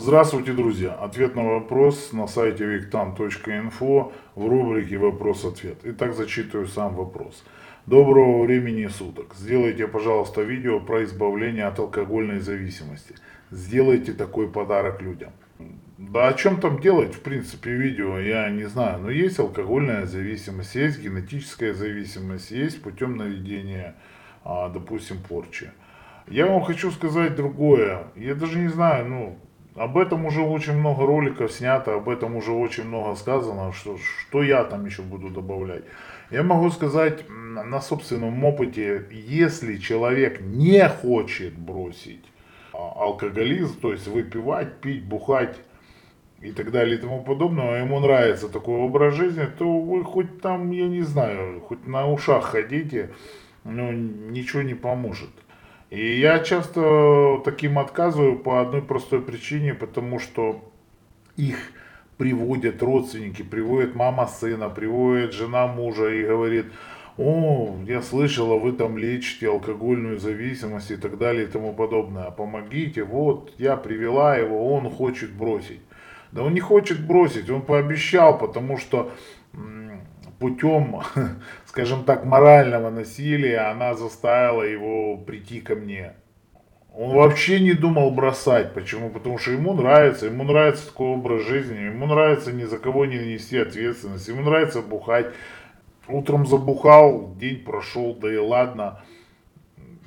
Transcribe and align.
Здравствуйте, 0.00 0.52
друзья! 0.52 0.92
Ответ 0.92 1.34
на 1.34 1.42
вопрос 1.42 2.12
на 2.12 2.28
сайте 2.28 2.64
виктан.инфо 2.64 4.12
в 4.36 4.46
рубрике 4.48 4.96
«Вопрос-ответ». 4.96 5.78
Итак, 5.82 6.14
зачитываю 6.14 6.68
сам 6.68 6.94
вопрос. 6.94 7.44
Доброго 7.84 8.44
времени 8.44 8.86
суток. 8.86 9.34
Сделайте, 9.34 9.88
пожалуйста, 9.88 10.42
видео 10.42 10.78
про 10.78 11.02
избавление 11.02 11.64
от 11.64 11.80
алкогольной 11.80 12.38
зависимости. 12.38 13.16
Сделайте 13.50 14.12
такой 14.12 14.48
подарок 14.48 15.02
людям. 15.02 15.32
Да 15.98 16.28
о 16.28 16.34
чем 16.34 16.60
там 16.60 16.80
делать, 16.80 17.12
в 17.16 17.20
принципе, 17.20 17.72
видео, 17.72 18.20
я 18.20 18.48
не 18.50 18.66
знаю. 18.68 19.00
Но 19.00 19.10
есть 19.10 19.40
алкогольная 19.40 20.06
зависимость, 20.06 20.76
есть 20.76 21.02
генетическая 21.02 21.74
зависимость, 21.74 22.52
есть 22.52 22.80
путем 22.82 23.16
наведения, 23.16 23.96
а, 24.44 24.68
допустим, 24.68 25.16
порчи. 25.28 25.72
Я 26.28 26.46
вам 26.46 26.62
хочу 26.62 26.92
сказать 26.92 27.34
другое. 27.34 28.04
Я 28.14 28.36
даже 28.36 28.58
не 28.58 28.68
знаю, 28.68 29.08
ну, 29.08 29.38
об 29.78 29.96
этом 29.96 30.26
уже 30.26 30.42
очень 30.42 30.74
много 30.74 31.06
роликов 31.06 31.52
снято, 31.52 31.94
об 31.94 32.08
этом 32.08 32.36
уже 32.36 32.52
очень 32.52 32.84
много 32.84 33.14
сказано, 33.16 33.72
что, 33.72 33.96
что 33.98 34.42
я 34.42 34.64
там 34.64 34.86
еще 34.86 35.02
буду 35.02 35.30
добавлять. 35.30 35.84
Я 36.30 36.42
могу 36.42 36.70
сказать 36.70 37.24
на 37.28 37.80
собственном 37.80 38.44
опыте, 38.44 39.06
если 39.10 39.76
человек 39.76 40.40
не 40.40 40.88
хочет 40.88 41.54
бросить 41.56 42.24
а, 42.72 43.04
алкоголизм, 43.04 43.80
то 43.80 43.92
есть 43.92 44.06
выпивать, 44.08 44.80
пить, 44.80 45.04
бухать 45.04 45.56
и 46.40 46.52
так 46.52 46.70
далее 46.70 46.96
и 46.96 47.00
тому 47.00 47.22
подобное, 47.22 47.74
а 47.74 47.78
ему 47.78 48.00
нравится 48.00 48.48
такой 48.48 48.76
образ 48.76 49.14
жизни, 49.14 49.46
то 49.58 49.78
вы 49.78 50.04
хоть 50.04 50.40
там, 50.40 50.70
я 50.70 50.86
не 50.86 51.02
знаю, 51.02 51.60
хоть 51.60 51.86
на 51.86 52.06
ушах 52.10 52.44
ходите, 52.44 53.10
но 53.64 53.92
ничего 53.92 54.62
не 54.62 54.74
поможет. 54.74 55.30
И 55.90 56.20
я 56.20 56.40
часто 56.40 57.40
таким 57.44 57.78
отказываю 57.78 58.38
по 58.38 58.60
одной 58.60 58.82
простой 58.82 59.22
причине, 59.22 59.74
потому 59.74 60.18
что 60.18 60.62
их 61.36 61.56
приводят 62.18 62.82
родственники, 62.82 63.42
приводит 63.42 63.94
мама 63.94 64.26
сына, 64.26 64.68
приводит 64.68 65.32
жена 65.32 65.66
мужа 65.66 66.08
и 66.08 66.24
говорит, 66.24 66.66
о, 67.16 67.76
я 67.86 68.02
слышала, 68.02 68.58
вы 68.58 68.72
там 68.72 68.98
лечите 68.98 69.48
алкогольную 69.48 70.18
зависимость 70.18 70.90
и 70.90 70.96
так 70.96 71.16
далее 71.16 71.44
и 71.44 71.50
тому 71.50 71.72
подобное. 71.72 72.30
Помогите, 72.30 73.02
вот 73.02 73.54
я 73.56 73.76
привела 73.76 74.36
его, 74.36 74.74
он 74.74 74.90
хочет 74.90 75.32
бросить. 75.32 75.80
Да 76.32 76.42
он 76.42 76.52
не 76.52 76.60
хочет 76.60 77.04
бросить, 77.06 77.48
он 77.48 77.62
пообещал, 77.62 78.36
потому 78.36 78.76
что 78.76 79.10
путем, 80.38 81.00
скажем 81.66 82.04
так, 82.04 82.24
морального 82.24 82.90
насилия 82.90 83.70
она 83.70 83.94
заставила 83.94 84.62
его 84.62 85.16
прийти 85.16 85.60
ко 85.60 85.74
мне. 85.74 86.14
Он 86.94 87.14
вообще 87.14 87.60
не 87.60 87.74
думал 87.74 88.10
бросать. 88.10 88.74
Почему? 88.74 89.10
Потому 89.10 89.38
что 89.38 89.52
ему 89.52 89.72
нравится, 89.74 90.26
ему 90.26 90.42
нравится 90.44 90.86
такой 90.86 91.08
образ 91.08 91.42
жизни, 91.46 91.78
ему 91.78 92.06
нравится 92.06 92.52
ни 92.52 92.64
за 92.64 92.78
кого 92.78 93.04
не 93.06 93.18
нести 93.18 93.58
ответственность, 93.58 94.26
ему 94.26 94.42
нравится 94.42 94.82
бухать. 94.82 95.26
Утром 96.08 96.46
забухал, 96.46 97.34
день 97.36 97.62
прошел, 97.62 98.14
да 98.14 98.32
и 98.32 98.38
ладно. 98.38 99.00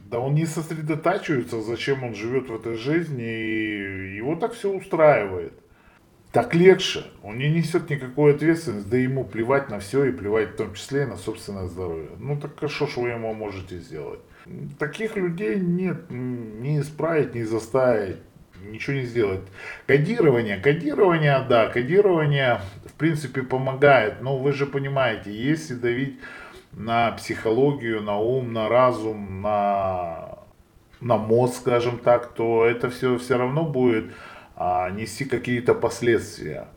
Да 0.06 0.20
он 0.20 0.34
не 0.34 0.46
сосредотачивается, 0.46 1.62
зачем 1.62 2.04
он 2.04 2.16
живет 2.16 2.50
в 2.50 2.56
этой 2.56 2.76
жизни, 2.76 3.24
и 3.24 4.16
его 4.18 4.36
так 4.36 4.54
все 4.54 4.70
устраивает 4.70 5.54
так 6.32 6.56
легче. 6.56 7.04
Он 7.24 7.38
не 7.38 7.50
несет 7.50 7.90
никакой 7.90 8.36
ответственности, 8.36 8.90
да 8.90 8.98
ему 8.98 9.26
плевать 9.26 9.70
на 9.70 9.80
все 9.80 10.06
и 10.06 10.12
плевать 10.12 10.54
в 10.54 10.56
том 10.56 10.74
числе 10.74 11.04
и 11.04 11.06
на 11.06 11.18
собственное 11.18 11.68
здоровье. 11.68 12.10
Ну 12.20 12.40
так 12.40 12.52
а 12.62 12.68
что 12.70 12.88
ж 12.88 12.98
вы 12.98 13.10
ему 13.10 13.34
можете 13.34 13.78
сделать? 13.78 14.20
Таких 14.80 15.16
людей 15.18 15.60
нет, 15.60 16.10
не 16.10 16.80
исправить, 16.80 17.36
не 17.36 17.44
заставить, 17.44 18.18
ничего 18.64 18.96
не 18.96 19.04
сделать. 19.04 19.42
Кодирование, 19.86 20.58
кодирование, 20.58 21.46
да, 21.48 21.68
кодирование 21.68 22.62
в 22.86 22.94
принципе 22.94 23.44
помогает, 23.44 24.22
но 24.22 24.38
вы 24.38 24.54
же 24.54 24.66
понимаете, 24.66 25.32
если 25.32 25.76
давить 25.76 26.18
на 26.72 27.12
психологию, 27.12 28.02
на 28.02 28.18
ум, 28.18 28.54
на 28.54 28.70
разум, 28.70 29.42
на, 29.42 30.40
на 31.02 31.18
мозг, 31.18 31.58
скажем 31.58 32.00
так, 32.00 32.34
то 32.34 32.66
это 32.66 32.90
все 32.90 33.18
все 33.18 33.38
равно 33.38 33.64
будет 33.64 34.06
а, 34.64 34.92
нести 34.92 35.26
какие-то 35.26 35.74
последствия. 35.74 36.68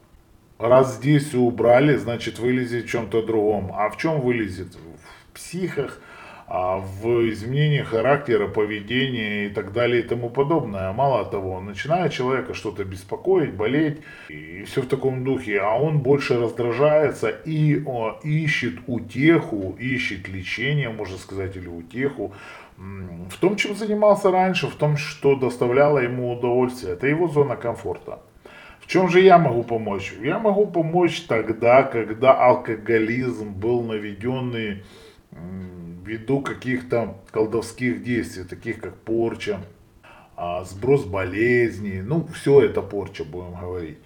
Раз 0.59 0.95
здесь 0.95 1.34
убрали, 1.34 1.97
значит 1.97 2.39
вылезет 2.39 2.87
в 2.87 2.89
чем-то 2.89 3.21
другом. 3.21 3.72
А 3.75 3.91
в 3.91 3.99
чем 3.99 4.22
вылезет? 4.22 4.75
В 4.75 5.34
психах, 5.34 6.00
а, 6.47 6.78
в 6.78 7.28
изменении 7.31 7.83
характера, 7.83 8.49
поведения 8.49 9.47
и 9.47 9.49
так 9.50 9.75
далее 9.75 10.00
и 10.00 10.06
тому 10.06 10.31
подобное. 10.31 10.93
Мало 10.95 11.27
того, 11.27 11.61
начинает 11.61 12.12
человека 12.12 12.55
что-то 12.55 12.84
беспокоить, 12.84 13.53
болеть 13.53 13.99
и 14.31 14.65
все 14.65 14.81
в 14.81 14.87
таком 14.87 15.22
духе, 15.22 15.61
а 15.61 15.77
он 15.78 15.99
больше 15.99 16.41
раздражается 16.41 17.28
и 17.28 17.83
о, 17.84 18.19
ищет 18.22 18.78
утеху, 18.87 19.77
ищет 19.78 20.27
лечение, 20.28 20.89
можно 20.89 21.19
сказать, 21.19 21.55
или 21.56 21.69
утеху 21.69 22.33
в 22.76 23.36
том, 23.40 23.56
чем 23.56 23.74
занимался 23.74 24.30
раньше, 24.30 24.66
в 24.66 24.74
том, 24.74 24.96
что 24.96 25.36
доставляло 25.36 25.98
ему 25.98 26.32
удовольствие. 26.32 26.94
Это 26.94 27.06
его 27.06 27.28
зона 27.28 27.56
комфорта. 27.56 28.20
В 28.80 28.86
чем 28.86 29.08
же 29.08 29.20
я 29.20 29.38
могу 29.38 29.62
помочь? 29.62 30.12
Я 30.20 30.38
могу 30.38 30.66
помочь 30.66 31.22
тогда, 31.22 31.84
когда 31.84 32.34
алкоголизм 32.34 33.52
был 33.52 33.82
наведенный 33.82 34.82
ввиду 36.04 36.40
каких-то 36.40 37.16
колдовских 37.30 38.02
действий, 38.02 38.44
таких 38.44 38.80
как 38.80 38.94
порча, 38.96 39.60
а, 40.36 40.64
сброс 40.64 41.04
болезней, 41.04 42.02
ну 42.02 42.26
все 42.34 42.60
это 42.62 42.82
порча, 42.82 43.24
будем 43.24 43.54
говорить. 43.54 43.98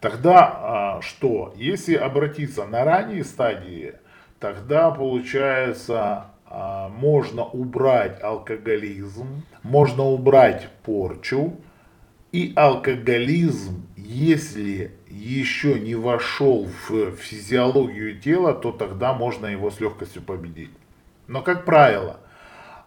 Тогда 0.00 0.40
а, 0.40 1.00
что? 1.00 1.54
Если 1.56 1.94
обратиться 1.94 2.66
на 2.66 2.84
ранние 2.84 3.24
стадии, 3.24 3.94
тогда 4.38 4.90
получается 4.90 6.26
можно 6.50 7.44
убрать 7.44 8.22
алкоголизм, 8.22 9.44
можно 9.62 10.04
убрать 10.04 10.68
порчу, 10.82 11.56
и 12.32 12.52
алкоголизм, 12.56 13.86
если 13.96 14.92
еще 15.08 15.80
не 15.80 15.94
вошел 15.94 16.68
в 16.88 17.12
физиологию 17.16 18.18
тела, 18.20 18.52
то 18.52 18.72
тогда 18.72 19.14
можно 19.14 19.46
его 19.46 19.70
с 19.70 19.80
легкостью 19.80 20.22
победить. 20.22 20.70
Но, 21.26 21.42
как 21.42 21.64
правило, 21.64 22.20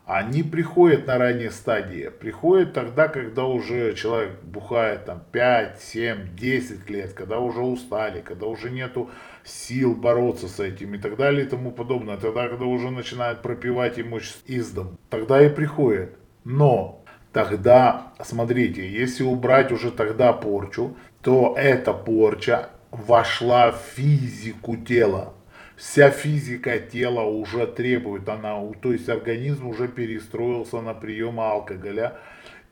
они 0.06 0.44
приходят 0.44 1.08
на 1.08 1.18
ранней 1.18 1.50
стадии. 1.50 2.10
Приходят 2.10 2.74
тогда, 2.74 3.08
когда 3.08 3.46
уже 3.46 3.94
человек 3.94 4.42
бухает 4.44 5.06
там 5.06 5.22
5, 5.32 5.82
7, 5.82 6.36
10 6.36 6.90
лет, 6.90 7.14
когда 7.14 7.40
уже 7.40 7.62
устали, 7.62 8.22
когда 8.22 8.48
уже 8.48 8.70
нету 8.72 9.10
сил 9.44 9.96
бороться 9.96 10.48
с 10.48 10.60
этим 10.60 10.96
и 10.96 10.98
так 10.98 11.18
далее 11.18 11.46
и 11.46 11.50
тому 11.50 11.72
подобное. 11.72 12.18
Тогда, 12.18 12.48
когда 12.48 12.66
уже 12.66 12.90
начинают 12.90 13.42
пропивать 13.42 14.00
имущество 14.00 14.52
из 14.52 14.72
дом, 14.72 14.98
тогда 15.10 15.46
и 15.46 15.50
приходит. 15.50 16.18
Но 16.44 17.04
тогда, 17.32 18.14
смотрите, 18.24 18.88
если 18.88 19.24
убрать 19.24 19.72
уже 19.72 19.92
тогда 19.92 20.34
порчу, 20.34 20.96
то 21.22 21.54
эта 21.58 21.94
порча 21.94 22.70
вошла 22.90 23.72
в 23.72 23.78
физику 23.96 24.76
тела 24.78 25.34
вся 25.82 26.12
физика 26.12 26.78
тела 26.78 27.22
уже 27.22 27.66
требует, 27.66 28.30
она, 28.30 28.62
то 28.82 28.94
есть 28.94 29.10
организм 29.10 29.68
уже 29.68 29.88
перестроился 29.88 30.80
на 30.80 30.94
прием 30.94 31.40
алкоголя, 31.40 32.20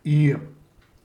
и 0.03 0.37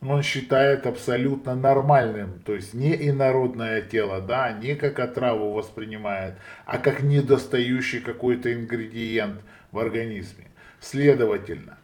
он 0.02 0.22
считает 0.22 0.86
абсолютно 0.86 1.54
нормальным, 1.54 2.40
то 2.44 2.54
есть 2.54 2.74
не 2.74 2.94
инородное 3.08 3.80
тело, 3.80 4.20
да, 4.20 4.52
не 4.52 4.74
как 4.74 5.00
отраву 5.00 5.54
воспринимает, 5.54 6.34
а 6.66 6.76
как 6.76 7.02
недостающий 7.02 8.00
какой-то 8.00 8.52
ингредиент 8.52 9.40
в 9.72 9.78
организме. 9.78 10.48
Следовательно, 10.80 11.78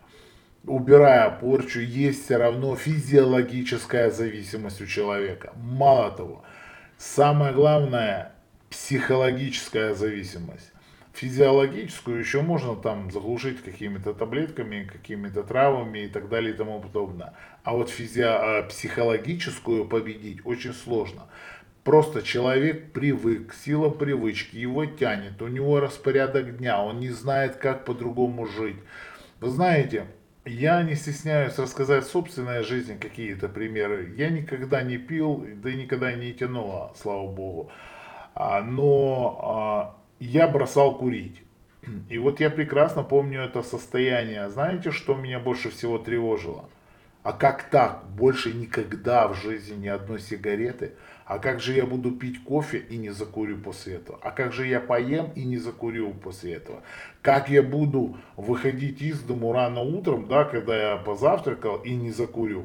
убирая 0.67 1.31
порчу, 1.31 1.81
есть 1.81 2.27
все 2.27 2.37
равно 2.37 2.77
физиологическая 2.77 4.11
зависимость 4.11 4.83
у 4.83 4.87
человека. 4.87 5.55
Мало 5.57 6.11
того, 6.11 6.45
самое 6.99 7.55
главное, 7.55 8.33
психологическая 8.71 9.95
зависимость. 9.95 10.73
Физиологическую 11.13 12.21
еще 12.21 12.41
можно 12.41 12.77
там 12.77 13.11
заглушить 13.11 13.63
какими-то 13.63 14.15
таблетками, 14.15 14.89
какими-то 14.91 15.43
травами 15.43 16.05
и 16.05 16.09
так 16.09 16.29
далее 16.29 16.55
и 16.55 16.57
тому 16.57 16.81
подобное. 16.81 17.35
А 17.65 17.75
вот 17.75 17.91
физи... 17.91 18.23
А, 18.23 18.63
психологическую 18.63 19.87
победить 19.87 20.39
очень 20.47 20.73
сложно. 20.73 21.27
Просто 21.83 22.23
человек 22.23 22.93
привык, 22.93 23.55
сила 23.55 23.91
привычки 23.91 24.57
его 24.57 24.87
тянет, 24.87 25.43
у 25.43 25.49
него 25.49 25.81
распорядок 25.81 26.59
дня, 26.59 26.83
он 26.83 27.01
не 27.01 27.09
знает, 27.09 27.57
как 27.57 27.85
по-другому 27.85 28.47
жить. 28.47 28.77
Вы 29.41 29.49
знаете, 29.49 30.07
я 30.45 30.83
не 30.83 30.95
стесняюсь 30.95 31.59
рассказать 31.59 32.07
собственной 32.07 32.63
жизни 32.63 32.97
какие-то 32.97 33.49
примеры. 33.49 34.15
Я 34.17 34.29
никогда 34.29 34.83
не 34.83 34.99
пил, 34.99 35.47
да 35.57 35.71
и 35.71 35.77
никогда 35.77 36.13
не 36.13 36.33
тянуло, 36.33 36.95
слава 36.97 37.27
богу. 37.27 37.73
А, 38.43 38.63
но 38.63 39.39
а, 39.43 39.97
я 40.19 40.49
бросал 40.49 40.97
курить. 40.97 41.43
И 42.09 42.17
вот 42.17 42.41
я 42.41 42.49
прекрасно 42.49 43.03
помню 43.03 43.43
это 43.43 43.63
состояние. 43.63 44.49
Знаете, 44.49 44.93
что 44.93 45.15
меня 45.15 45.39
больше 45.39 45.69
всего 45.69 45.99
тревожило? 45.99 46.65
А 47.23 47.35
как 47.35 47.65
так? 47.65 48.03
Больше 48.17 48.55
никогда 48.55 49.29
в 49.29 49.35
жизни 49.35 49.75
ни 49.75 49.89
одной 49.89 50.21
сигареты. 50.21 50.93
А 51.27 51.39
как 51.39 51.61
же 51.61 51.75
я 51.75 51.85
буду 51.85 52.13
пить 52.13 52.43
кофе 52.43 52.79
и 52.79 52.97
не 52.97 53.11
закурю 53.11 53.59
после 53.59 53.97
этого? 53.97 54.19
А 54.23 54.31
как 54.31 54.55
же 54.55 54.67
я 54.67 54.81
поем 54.81 55.33
и 55.35 55.45
не 55.45 55.59
закурю 55.59 56.15
после 56.15 56.55
этого? 56.55 56.81
Как 57.21 57.51
я 57.51 57.63
буду 57.63 58.17
выходить 58.39 59.03
из 59.03 59.21
дому 59.21 59.53
рано 59.53 59.83
утром, 59.83 60.29
да, 60.29 60.45
когда 60.45 60.93
я 60.93 60.97
позавтракал 60.97 61.77
и 61.77 61.95
не 61.95 62.11
закурю? 62.11 62.65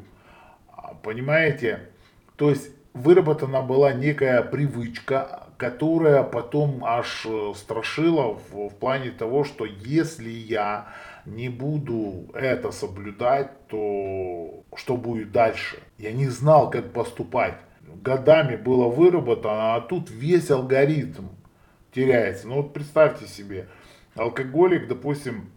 А, 0.72 0.94
понимаете? 0.94 1.89
То 2.38 2.50
есть 2.50 2.72
выработана 2.94 3.62
была 3.62 3.92
некая 3.92 4.42
привычка, 4.42 5.45
которая 5.57 6.24
потом 6.24 6.84
аж 6.84 7.25
э, 7.25 7.54
страшила 7.56 8.34
в, 8.34 8.69
в 8.69 8.75
плане 8.75 9.12
того, 9.12 9.44
что 9.44 9.66
если 9.66 10.30
я 10.30 10.88
не 11.25 11.50
буду 11.50 12.30
это 12.34 12.72
соблюдать, 12.72 13.68
то 13.68 14.63
что 14.75 14.98
будет 14.98 15.31
дальше? 15.31 15.78
Я 15.98 16.12
не 16.12 16.28
знал, 16.28 16.69
как 16.69 16.92
поступать. 16.92 17.56
Годами 18.02 18.56
было 18.56 18.88
выработано, 18.88 19.75
а 19.75 19.81
тут 19.81 20.10
весь 20.10 20.52
алгоритм 20.52 21.28
теряется. 21.94 22.48
Ну 22.48 22.56
вот 22.56 22.74
представьте 22.74 23.25
себе, 23.28 23.68
алкоголик, 24.16 24.88
допустим, 24.88 25.50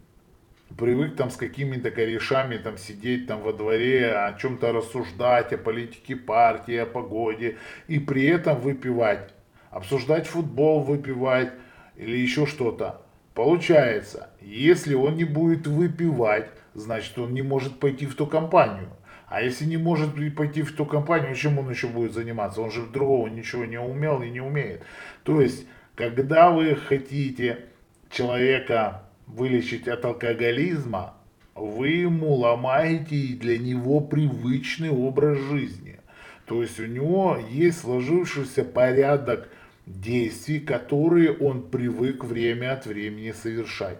привык 0.77 1.15
там 1.15 1.29
с 1.29 1.35
какими-то 1.35 1.91
корешами 1.91 2.57
там 2.57 2.77
сидеть 2.77 3.27
там 3.27 3.41
во 3.41 3.53
дворе, 3.53 4.13
о 4.13 4.33
чем-то 4.33 4.71
рассуждать, 4.71 5.51
о 5.53 5.57
политике 5.57 6.15
партии, 6.15 6.75
о 6.75 6.85
погоде, 6.85 7.57
и 7.87 7.99
при 7.99 8.25
этом 8.25 8.59
выпивать, 8.59 9.33
обсуждать 9.69 10.27
футбол, 10.27 10.81
выпивать 10.81 11.51
или 11.95 12.17
еще 12.17 12.45
что-то. 12.45 13.01
Получается, 13.33 14.29
если 14.41 14.95
он 14.95 15.15
не 15.15 15.23
будет 15.23 15.67
выпивать, 15.67 16.49
значит 16.73 17.17
он 17.17 17.33
не 17.33 17.41
может 17.41 17.79
пойти 17.79 18.05
в 18.05 18.15
ту 18.15 18.27
компанию. 18.27 18.89
А 19.27 19.41
если 19.43 19.65
не 19.65 19.77
может 19.77 20.09
пойти 20.35 20.63
в 20.63 20.75
ту 20.75 20.85
компанию, 20.85 21.35
чем 21.35 21.59
он 21.59 21.69
еще 21.69 21.87
будет 21.87 22.13
заниматься? 22.13 22.61
Он 22.61 22.71
же 22.71 22.85
другого 22.87 23.27
ничего 23.27 23.65
не 23.65 23.79
умел 23.79 24.23
и 24.23 24.29
не 24.29 24.41
умеет. 24.41 24.81
То 25.23 25.39
есть, 25.39 25.67
когда 25.95 26.49
вы 26.49 26.75
хотите 26.75 27.65
человека 28.09 29.03
вылечить 29.27 29.87
от 29.87 30.03
алкоголизма, 30.03 31.13
вы 31.53 31.89
ему 31.89 32.33
ломаете 32.33 33.35
для 33.35 33.59
него 33.59 33.99
привычный 33.99 34.89
образ 34.89 35.37
жизни. 35.37 35.99
То 36.45 36.63
есть 36.63 36.79
у 36.79 36.85
него 36.87 37.37
есть 37.51 37.81
сложившийся 37.81 38.63
порядок 38.63 39.49
действий, 39.89 40.59
которые 40.59 41.35
он 41.35 41.63
привык 41.63 42.23
время 42.23 42.73
от 42.73 42.85
времени 42.85 43.31
совершать. 43.31 43.99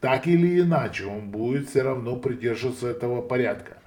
Так 0.00 0.26
или 0.26 0.60
иначе, 0.60 1.06
он 1.06 1.30
будет 1.30 1.68
все 1.68 1.82
равно 1.82 2.16
придерживаться 2.16 2.88
этого 2.88 3.22
порядка. 3.22 3.78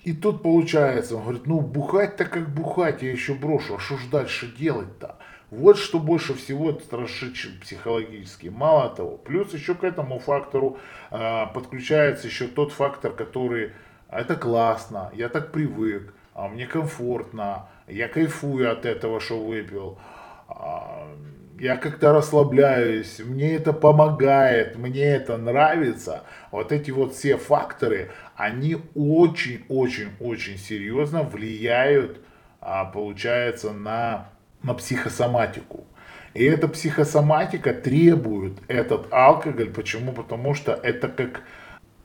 И 0.00 0.14
тут 0.14 0.42
получается, 0.42 1.16
он 1.16 1.22
говорит, 1.22 1.46
ну 1.46 1.60
бухать-то 1.60 2.24
как 2.24 2.52
бухать, 2.52 3.02
я 3.02 3.12
еще 3.12 3.34
брошу, 3.34 3.76
а 3.76 3.78
что 3.78 3.98
ж 3.98 4.06
дальше 4.10 4.52
делать-то? 4.58 5.16
Вот 5.50 5.76
что 5.76 5.98
больше 5.98 6.34
всего 6.34 6.72
страшит 6.80 7.34
психологически. 7.60 8.48
Мало 8.48 8.88
того, 8.88 9.18
плюс 9.18 9.52
еще 9.52 9.74
к 9.74 9.84
этому 9.84 10.18
фактору 10.18 10.78
э, 11.10 11.46
подключается 11.54 12.26
еще 12.26 12.46
тот 12.46 12.72
фактор, 12.72 13.12
который 13.12 13.72
это 14.10 14.34
классно, 14.34 15.10
я 15.14 15.28
так 15.28 15.52
привык, 15.52 16.14
а 16.34 16.48
мне 16.48 16.66
комфортно, 16.66 17.68
я 17.86 18.08
кайфую 18.08 18.72
от 18.72 18.86
этого, 18.86 19.20
что 19.20 19.38
выпил, 19.38 19.98
я 21.58 21.76
как-то 21.76 22.12
расслабляюсь, 22.12 23.20
мне 23.24 23.54
это 23.54 23.72
помогает, 23.72 24.76
мне 24.76 25.04
это 25.04 25.36
нравится. 25.36 26.24
Вот 26.50 26.72
эти 26.72 26.90
вот 26.90 27.14
все 27.14 27.36
факторы, 27.36 28.10
они 28.36 28.78
очень-очень-очень 28.94 30.58
серьезно 30.58 31.22
влияют, 31.22 32.20
а, 32.60 32.84
получается, 32.84 33.72
на 33.72 34.32
на 34.62 34.74
психосоматику. 34.74 35.86
И 36.34 36.44
эта 36.44 36.66
психосоматика 36.68 37.74
требует 37.74 38.54
этот 38.68 39.12
алкоголь. 39.12 39.70
Почему? 39.70 40.12
Потому 40.12 40.54
что 40.54 40.72
это 40.72 41.08
как 41.08 41.42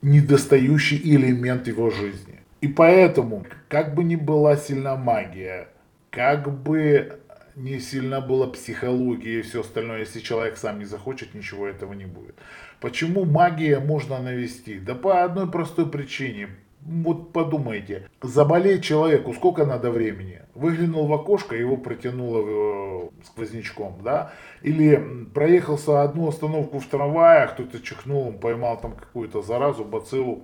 недостающий 0.01 0.99
элемент 1.03 1.67
его 1.67 1.89
жизни. 1.89 2.41
И 2.59 2.67
поэтому, 2.67 3.45
как 3.69 3.93
бы 3.93 4.03
ни 4.03 4.15
была 4.15 4.57
сильна 4.57 4.95
магия, 4.95 5.69
как 6.09 6.51
бы 6.51 7.19
не 7.57 7.79
сильна 7.79 8.21
была 8.21 8.47
психология 8.47 9.39
и 9.39 9.41
все 9.41 9.61
остальное, 9.61 9.99
если 9.99 10.19
человек 10.19 10.57
сам 10.57 10.79
не 10.79 10.85
захочет, 10.85 11.33
ничего 11.33 11.67
этого 11.67 11.93
не 11.93 12.05
будет. 12.05 12.35
Почему 12.79 13.25
магия 13.25 13.79
можно 13.79 14.19
навести? 14.19 14.79
Да 14.79 14.93
по 14.93 15.23
одной 15.23 15.49
простой 15.49 15.89
причине 15.89 16.49
вот 16.87 17.33
подумайте, 17.33 18.07
заболеть 18.21 18.83
человеку 18.83 19.33
сколько 19.33 19.65
надо 19.65 19.91
времени? 19.91 20.41
Выглянул 20.55 21.07
в 21.07 21.13
окошко, 21.13 21.55
его 21.55 21.75
протянуло 21.75 22.43
э, 22.45 23.09
сквознячком, 23.25 23.99
да? 24.03 24.31
Или 24.61 25.27
проехался 25.33 26.03
одну 26.03 26.29
остановку 26.29 26.79
в 26.79 26.85
трамвае, 26.85 27.47
кто-то 27.47 27.81
чихнул, 27.81 28.27
он 28.27 28.39
поймал 28.39 28.79
там 28.79 28.93
какую-то 28.93 29.41
заразу, 29.41 29.83
бациллу 29.83 30.43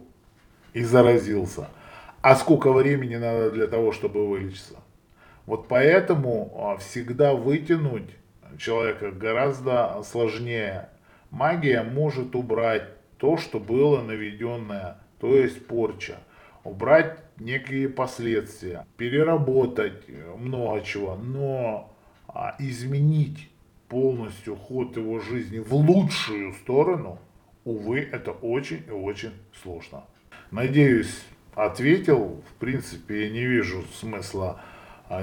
и 0.74 0.84
заразился. 0.84 1.70
А 2.22 2.36
сколько 2.36 2.74
времени 2.74 3.16
надо 3.16 3.52
для 3.52 3.68
того, 3.68 3.94
чтобы 3.94 4.28
вылечиться? 4.28 4.83
Вот 5.46 5.68
поэтому 5.68 6.52
а, 6.56 6.78
всегда 6.78 7.34
вытянуть 7.34 8.10
человека 8.58 9.12
гораздо 9.12 10.02
сложнее. 10.04 10.90
Магия 11.32 11.84
может 11.84 12.36
убрать 12.36 12.88
то, 13.18 13.38
что 13.38 13.60
было 13.60 14.02
наведенное, 14.02 14.98
то 15.20 15.36
есть 15.36 15.66
порча 15.68 16.18
убрать 16.64 17.20
некие 17.40 17.90
последствия, 17.90 18.86
переработать 18.98 20.04
много 20.38 20.82
чего, 20.82 21.16
но 21.16 21.94
а, 22.28 22.56
изменить 22.60 23.50
полностью 23.90 24.56
ход 24.56 24.98
его 24.98 25.20
жизни 25.20 25.60
в 25.60 25.74
лучшую 25.74 26.54
сторону, 26.54 27.20
увы, 27.64 28.00
это 28.00 28.32
очень 28.32 28.84
и 28.88 28.92
очень 28.92 29.34
сложно. 29.62 30.06
Надеюсь, 30.52 31.24
ответил. 31.56 32.44
В 32.50 32.60
принципе, 32.60 33.26
я 33.26 33.30
не 33.30 33.46
вижу 33.46 33.84
смысла 33.94 34.62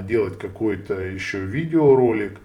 делать 0.01 0.37
какой-то 0.37 0.93
еще 0.99 1.39
видеоролик. 1.39 2.39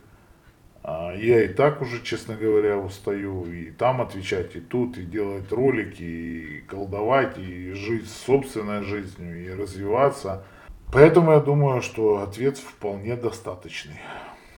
А, 0.83 1.13
я 1.15 1.45
и 1.45 1.49
так 1.49 1.83
уже, 1.83 2.03
честно 2.03 2.37
говоря, 2.37 2.79
устаю 2.79 3.45
и 3.47 3.73
там 3.73 4.01
отвечать, 4.01 4.55
и 4.55 4.61
тут, 4.61 4.97
и 4.99 5.03
делать 5.03 5.51
ролики, 5.51 6.03
и 6.03 6.61
колдовать, 6.61 7.39
и 7.39 7.73
жить 7.73 8.09
собственной 8.09 8.83
жизнью, 8.85 9.45
и 9.45 9.51
развиваться. 9.51 10.45
Поэтому 10.93 11.33
я 11.33 11.41
думаю, 11.41 11.83
что 11.83 12.23
ответ 12.23 12.59
вполне 12.59 13.17
достаточный. 13.17 14.01